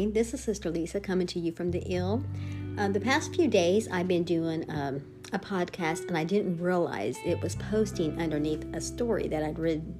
[0.00, 0.14] morning.
[0.14, 2.24] This is Sister Lisa coming to you from the ill.
[2.78, 5.02] Uh, the past few days, I've been doing um,
[5.34, 9.94] a podcast, and I didn't realize it was posting underneath a story that I'd read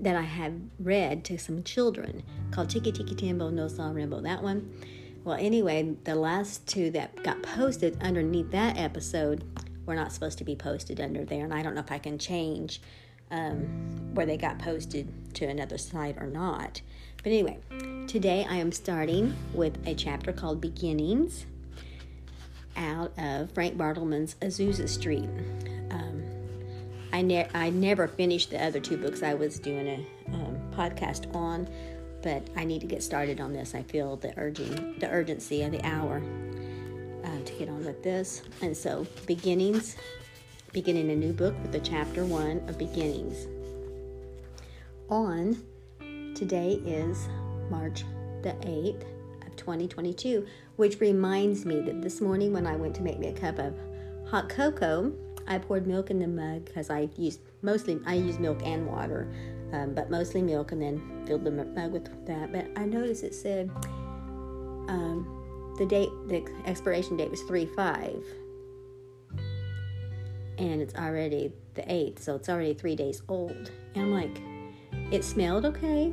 [0.00, 4.20] that I had read to some children called Tikki Tikki Tembo No Saw Rainbow.
[4.20, 4.70] That one.
[5.24, 9.42] Well, anyway, the last two that got posted underneath that episode
[9.86, 12.18] were not supposed to be posted under there, and I don't know if I can
[12.18, 12.82] change
[13.30, 13.62] um,
[14.14, 16.80] where they got posted to another site or not.
[17.22, 17.58] But anyway,
[18.06, 21.46] today I am starting with a chapter called Beginnings
[22.76, 25.28] out of Frank Bartleman's Azusa Street.
[25.90, 26.22] Um,
[27.12, 31.34] I, ne- I never finished the other two books I was doing a um, podcast
[31.34, 31.68] on,
[32.22, 33.74] but I need to get started on this.
[33.74, 36.22] I feel the urging, the urgency of the hour
[37.24, 38.42] uh, to get on with this.
[38.60, 39.96] And so, beginnings,
[40.72, 43.46] beginning a new book with the chapter one of beginnings.
[45.10, 45.62] On
[46.34, 47.28] today is
[47.68, 48.04] March
[48.42, 49.04] the 8th
[49.46, 53.32] of 2022, which reminds me that this morning when I went to make me a
[53.32, 53.74] cup of
[54.26, 55.12] hot cocoa,
[55.46, 59.28] I poured milk in the mug because I used mostly I use milk and water,
[59.74, 62.50] um, but mostly milk, and then filled the mug with that.
[62.50, 63.70] But I noticed it said
[64.88, 68.24] um, the date, the expiration date was three five,
[70.56, 73.70] and it's already the eighth, so it's already three days old.
[73.94, 74.40] And I'm like,
[75.10, 76.12] it smelled okay,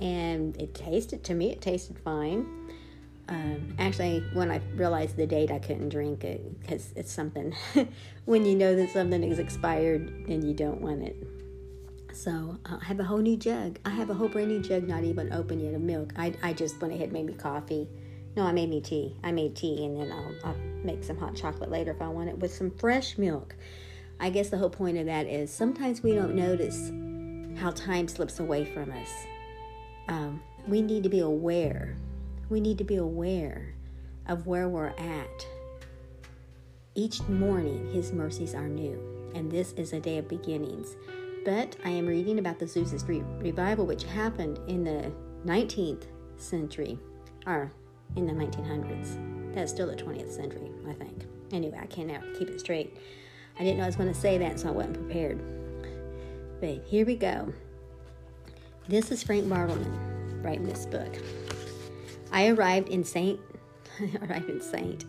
[0.00, 1.52] and it tasted to me.
[1.52, 2.46] It tasted fine.
[3.28, 7.54] Um, actually, when I realized the date, I couldn't drink it because it's something.
[8.24, 11.16] when you know that something is expired, then you don't want it.
[12.12, 13.78] So uh, I have a whole new jug.
[13.84, 16.12] I have a whole brand new jug, not even open yet, of milk.
[16.16, 17.88] I, I just went ahead and made me coffee.
[18.36, 19.16] No, I made me tea.
[19.24, 22.28] I made tea, and then I'll, I'll make some hot chocolate later if I want
[22.28, 23.54] it with some fresh milk.
[24.20, 26.90] I guess the whole point of that is sometimes we don't notice
[27.56, 29.10] how time slips away from us.
[30.08, 31.96] Um, we need to be aware
[32.48, 33.74] we need to be aware
[34.26, 35.46] of where we're at.
[36.94, 40.96] Each morning, His mercies are new, and this is a day of beginnings.
[41.44, 45.12] But I am reading about the Azusa Street revival, which happened in the
[45.44, 46.04] 19th
[46.36, 46.98] century,
[47.46, 47.72] or
[48.16, 49.54] in the 1900s.
[49.54, 51.26] That's still the 20th century, I think.
[51.52, 52.96] Anyway, I can't keep it straight.
[53.58, 55.40] I didn't know I was going to say that, so I wasn't prepared.
[56.60, 57.52] But here we go.
[58.88, 61.18] This is Frank Bartleman writing this book.
[62.32, 63.40] I arrived in Saint
[64.00, 65.04] I arrived in Saint.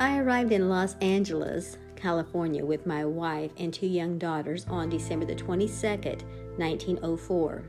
[0.00, 5.26] I arrived in Los Angeles, California with my wife and two young daughters on December
[5.26, 6.22] the 22nd,
[6.58, 7.62] 1904.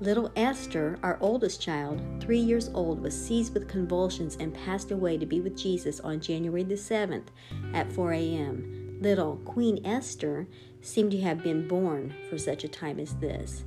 [0.00, 5.16] Little Esther, our oldest child, three years old, was seized with convulsions and passed away
[5.16, 7.28] to be with Jesus on January the 7th
[7.72, 8.81] at 4 a.m.
[9.02, 10.46] Little Queen Esther
[10.80, 13.64] seemed to have been born for such a time as this.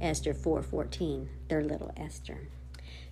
[0.00, 2.48] Esther 4:14, their little Esther.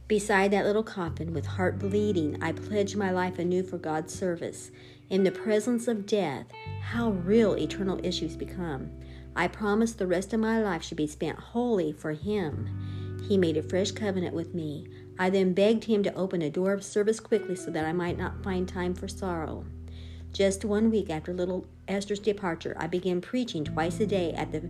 [0.06, 4.70] Beside that little coffin, with heart bleeding, I pledge my life anew for God's service.
[5.10, 6.46] In the presence of death,
[6.80, 8.90] how real eternal issues become.
[9.36, 13.18] I promise the rest of my life should be spent wholly for Him.
[13.28, 14.86] He made a fresh covenant with me.
[15.18, 18.16] I then begged Him to open a door of service quickly so that I might
[18.16, 19.66] not find time for sorrow.
[20.32, 24.68] Just one week after little Esther's departure, I began preaching twice a day at the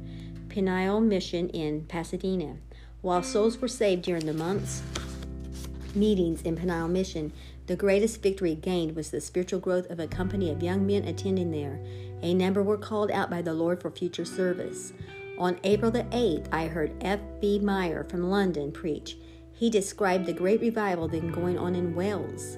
[0.49, 2.57] Peniel Mission in Pasadena.
[3.03, 4.83] While souls were saved during the months
[5.95, 7.33] meetings in Peniel Mission,
[7.67, 11.51] the greatest victory gained was the spiritual growth of a company of young men attending
[11.51, 11.81] there.
[12.23, 14.93] A number were called out by the Lord for future service.
[15.39, 17.61] On April the 8th, I heard F.B.
[17.61, 19.17] Meyer from London preach.
[19.53, 22.57] He described the great revival then going on in Wales,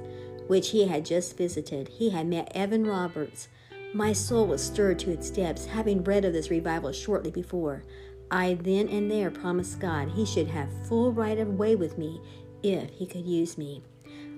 [0.51, 1.87] which he had just visited.
[1.87, 3.47] He had met Evan Roberts.
[3.95, 7.85] My soul was stirred to its depths, having read of this revival shortly before.
[8.33, 12.21] I then and there promised God he should have full right of way with me
[12.65, 13.85] if he could use me.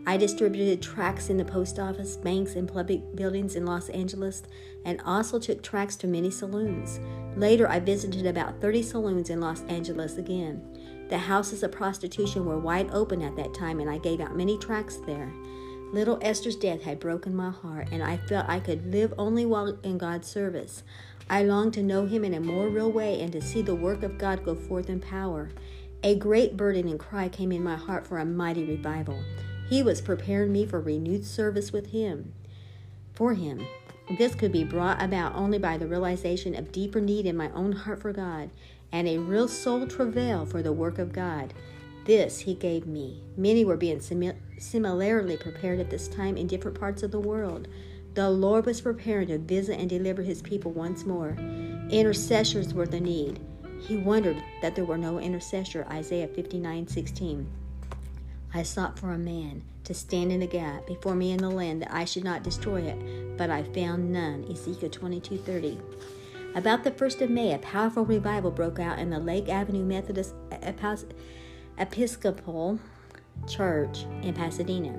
[0.06, 4.42] I distributed tracts in the post office, banks, and public buildings in Los Angeles,
[4.84, 7.00] and also took tracts to many saloons.
[7.38, 11.06] Later, I visited about 30 saloons in Los Angeles again.
[11.08, 14.58] The houses of prostitution were wide open at that time, and I gave out many
[14.58, 15.32] tracts there.
[15.92, 19.76] Little Esther's death had broken my heart, and I felt I could live only while
[19.82, 20.82] in God's service.
[21.28, 24.02] I longed to know Him in a more real way and to see the work
[24.02, 25.50] of God go forth in power.
[26.02, 29.22] A great burden and cry came in my heart for a mighty revival.
[29.68, 32.32] He was preparing me for renewed service with Him.
[33.12, 33.66] For Him.
[34.16, 37.72] This could be brought about only by the realization of deeper need in my own
[37.72, 38.48] heart for God
[38.90, 41.52] and a real soul travail for the work of God.
[42.04, 43.22] This He gave me.
[43.36, 44.00] Many were being
[44.58, 47.68] similarly prepared at this time in different parts of the world.
[48.14, 51.36] The Lord was preparing to visit and deliver His people once more.
[51.90, 53.40] Intercessors were the need.
[53.80, 57.46] He wondered that there were no intercessor, Isaiah 59 16.
[58.54, 61.82] I sought for a man to stand in the gap before me in the land
[61.82, 64.44] that I should not destroy it, but I found none.
[64.50, 65.80] Ezekiel 22:30.
[66.54, 70.34] About the 1st of May, a powerful revival broke out in the Lake Avenue Methodist
[70.50, 71.16] uh, uh, Episcopal
[73.48, 74.96] Church in Pasadena.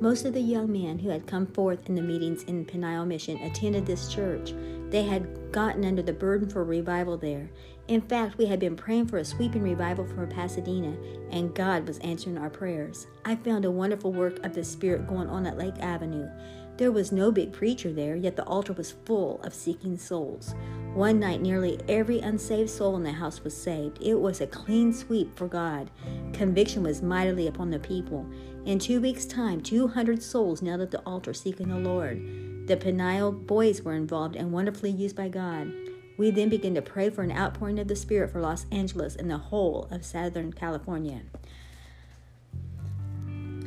[0.00, 3.38] Most of the young men who had come forth in the meetings in Peniel Mission
[3.38, 4.52] attended this church.
[4.90, 7.50] They had gotten under the burden for revival there.
[7.86, 10.96] In fact, we had been praying for a sweeping revival for Pasadena,
[11.30, 13.06] and God was answering our prayers.
[13.24, 16.28] I found a wonderful work of the Spirit going on at Lake Avenue.
[16.76, 20.54] There was no big preacher there, yet the altar was full of seeking souls.
[20.94, 23.98] One night, nearly every unsaved soul in the house was saved.
[24.00, 25.90] It was a clean sweep for God.
[26.32, 28.24] Conviction was mightily upon the people.
[28.64, 32.68] In two weeks' time, 200 souls knelt at the altar seeking the Lord.
[32.68, 35.72] The Peniel boys were involved and wonderfully used by God.
[36.16, 39.28] We then began to pray for an outpouring of the Spirit for Los Angeles and
[39.28, 41.22] the whole of Southern California.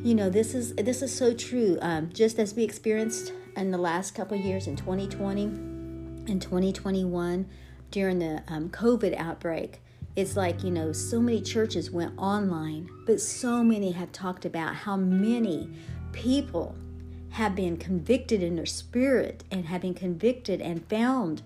[0.01, 1.77] You know, this is this is so true.
[1.81, 5.66] Um, just as we experienced in the last couple years in 2020
[6.27, 7.47] and 2021
[7.91, 9.81] during the um, COVID outbreak,
[10.15, 14.75] it's like you know so many churches went online, but so many have talked about
[14.75, 15.69] how many
[16.11, 16.75] people
[17.31, 21.41] have been convicted in their spirit and have been convicted and found.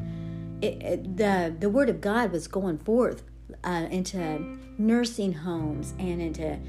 [0.61, 3.23] It, it, the the word of God was going forth
[3.63, 6.59] uh, into nursing homes and into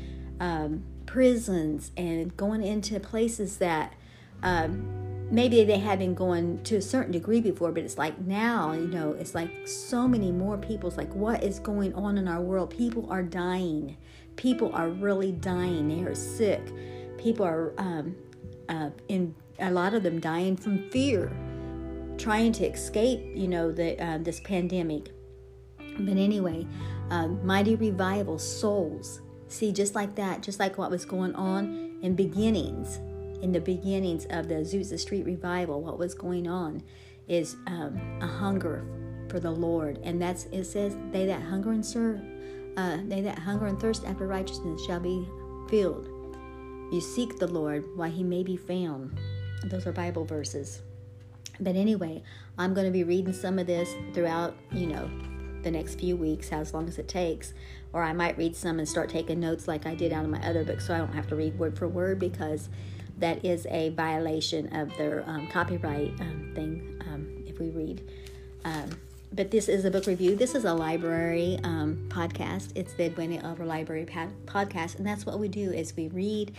[0.40, 3.94] um, prisons and going into places that
[4.42, 5.01] um,
[5.32, 8.86] maybe they had been going to a certain degree before, but it's like now, you
[8.86, 10.88] know, it's like so many more people.
[10.88, 12.70] It's like what is going on in our world?
[12.70, 13.96] People are dying.
[14.36, 15.88] People are really dying.
[15.88, 16.60] They are sick.
[17.16, 18.14] People are um,
[18.68, 21.32] uh, in a lot of them dying from fear
[22.18, 25.12] trying to escape, you know, the uh, this pandemic.
[25.98, 26.66] But anyway,
[27.10, 29.22] uh, mighty revival, souls.
[29.48, 33.00] See, just like that, just like what was going on in beginnings,
[33.42, 36.82] in the beginnings of the Azusa Street revival, what was going on
[37.28, 38.86] is um, a hunger
[39.28, 42.20] for the Lord, and that's it says, "They that hunger and serve,
[42.76, 45.28] uh, they that hunger and thirst after righteousness shall be
[45.68, 46.08] filled."
[46.92, 49.18] You seek the Lord while He may be found.
[49.64, 50.82] Those are Bible verses.
[51.60, 52.22] But anyway,
[52.58, 55.10] I'm going to be reading some of this throughout, you know,
[55.62, 57.54] the next few weeks, as long as it takes.
[57.92, 60.40] Or I might read some and start taking notes like I did out of my
[60.46, 62.68] other book so I don't have to read word for word because
[63.18, 68.02] that is a violation of their um, copyright um, thing um, if we read.
[68.64, 68.90] Um,
[69.32, 70.36] but this is a book review.
[70.36, 72.72] This is a library um, podcast.
[72.74, 74.06] It's the Edwina Elder Library
[74.46, 76.52] podcast, and that's what we do is we read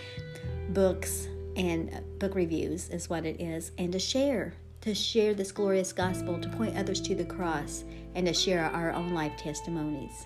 [0.69, 5.94] books and book reviews is what it is, and to share to share this glorious
[5.94, 7.85] gospel, to point others to the cross,
[8.15, 10.25] and to share our own life testimonies.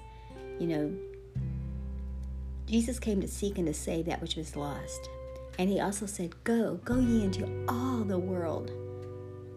[0.58, 0.94] You know,
[2.66, 5.10] Jesus came to seek and to save that which was lost.
[5.58, 8.72] And he also said, Go, go ye into all the world.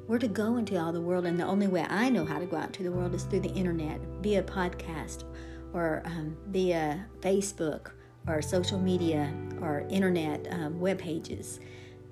[0.06, 2.46] We're to go into all the world, and the only way I know how to
[2.46, 5.24] go out to the world is through the internet, via podcast,
[5.72, 7.92] or um, via Facebook,
[8.26, 11.60] or social media, or internet um, web pages,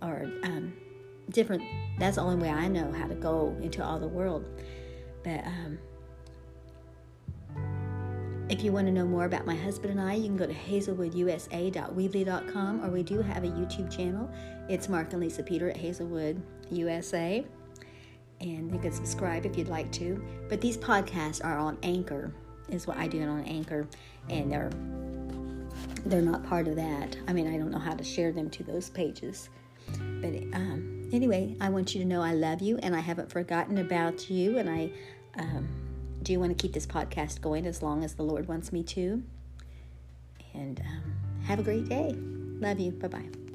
[0.01, 0.73] or um,
[1.31, 1.63] different
[1.99, 4.45] that's the only way I know how to go into all the world.
[5.25, 5.79] But um,
[8.49, 10.55] if you want to know more about my husband and I, you can go to
[10.55, 14.31] hazelwoodusa.weebly.com or we do have a YouTube channel.
[14.69, 16.41] It's Mark and Lisa Peter at Hazelwood
[16.71, 17.45] USA.
[18.41, 20.25] And you can subscribe if you'd like to.
[20.49, 22.33] But these podcasts are on Anchor,
[22.71, 23.87] is what I do it on Anchor.
[24.31, 24.71] And they're
[26.07, 27.19] they're not part of that.
[27.27, 29.51] I mean, I don't know how to share them to those pages.
[30.21, 33.77] But um, anyway, I want you to know I love you and I haven't forgotten
[33.79, 34.57] about you.
[34.59, 34.91] And I
[35.39, 35.69] um,
[36.23, 38.83] do you want to keep this podcast going as long as the Lord wants me
[38.85, 39.23] to.
[40.55, 42.15] And um, have a great day.
[42.61, 42.93] Love you.
[42.93, 43.48] Bye bye.